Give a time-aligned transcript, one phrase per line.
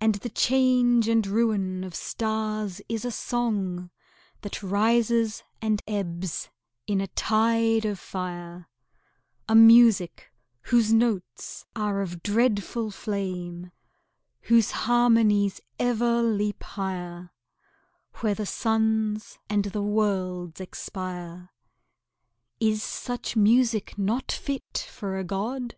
[0.00, 3.90] And the change and ruin of stars is a song
[4.40, 6.48] That rises and ebbs
[6.86, 8.70] in a tide of fire
[9.50, 13.72] A music whose notes are of dreadful flame,
[14.44, 17.28] Whose harmonies ever leap high'r
[18.20, 21.50] Where the suns and the worlds expire.
[22.58, 25.76] Is such music not fit for a god?